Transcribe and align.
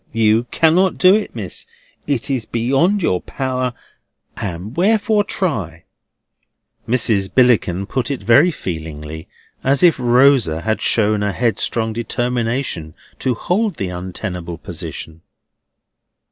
No, 0.15 0.19
you 0.19 0.43
cannot 0.49 0.97
do 0.97 1.13
it, 1.13 1.35
Miss, 1.35 1.67
it 2.07 2.27
is 2.27 2.45
beyond 2.45 3.03
your 3.03 3.21
power, 3.21 3.71
and 4.35 4.75
wherefore 4.75 5.23
try?" 5.23 5.83
Mrs. 6.89 7.29
Billickin 7.31 7.85
put 7.85 8.09
it 8.09 8.23
very 8.23 8.49
feelingly, 8.49 9.27
as 9.63 9.83
if 9.83 9.99
Rosa 9.99 10.61
had 10.61 10.81
shown 10.81 11.21
a 11.21 11.31
headstrong 11.31 11.93
determination 11.93 12.95
to 13.19 13.35
hold 13.35 13.75
the 13.75 13.89
untenable 13.89 14.57
position. 14.57 15.21